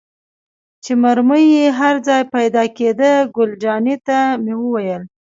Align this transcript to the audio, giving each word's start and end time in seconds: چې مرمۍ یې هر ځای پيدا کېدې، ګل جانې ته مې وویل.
چې 0.83 0.91
مرمۍ 1.03 1.45
یې 1.57 1.65
هر 1.79 1.95
ځای 2.07 2.21
پيدا 2.35 2.63
کېدې، 2.77 3.13
ګل 3.35 3.51
جانې 3.63 3.95
ته 4.07 4.17
مې 4.43 4.53
وویل. 4.59 5.03